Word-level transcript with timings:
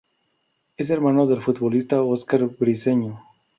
Es 0.77 0.89
hermano 0.89 1.27
del 1.27 1.43
futbolista 1.43 2.01
Óscar 2.01 2.45
Briceño. 2.47 3.21